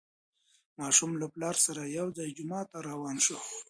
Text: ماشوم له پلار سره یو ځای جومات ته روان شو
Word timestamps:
ماشوم 0.79 1.11
له 1.21 1.27
پلار 1.33 1.55
سره 1.65 1.81
یو 1.97 2.07
ځای 2.17 2.29
جومات 2.37 2.67
ته 2.71 2.79
روان 2.89 3.15
شو 3.25 3.37